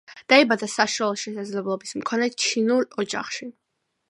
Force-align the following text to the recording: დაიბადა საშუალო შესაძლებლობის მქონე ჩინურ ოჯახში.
დაიბადა 0.31 0.69
საშუალო 0.75 1.19
შესაძლებლობის 1.25 1.93
მქონე 2.01 2.31
ჩინურ 2.47 2.89
ოჯახში. 3.05 3.53